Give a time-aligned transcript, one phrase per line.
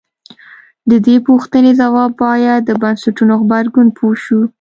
[0.89, 4.39] د دې پوښتنې ځواب باید د بنسټونو غبرګون پوه شو.